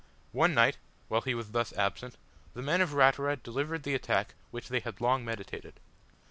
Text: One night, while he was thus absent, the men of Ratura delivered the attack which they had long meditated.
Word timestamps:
One 0.31 0.55
night, 0.55 0.77
while 1.09 1.21
he 1.21 1.35
was 1.35 1.51
thus 1.51 1.71
absent, 1.73 2.15
the 2.55 2.63
men 2.63 2.81
of 2.81 2.93
Ratura 2.95 3.35
delivered 3.35 3.83
the 3.83 3.93
attack 3.93 4.33
which 4.49 4.69
they 4.69 4.79
had 4.79 4.99
long 4.99 5.23
meditated. 5.23 5.79